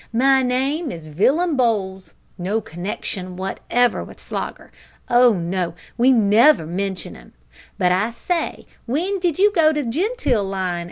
[0.13, 4.71] My name is Villum Bowls no connection wotever with Slogger.
[5.07, 5.75] Oh no!
[5.95, 7.33] we never mention 'im;
[7.77, 10.79] but, I say, w'en did you go into the genteel line?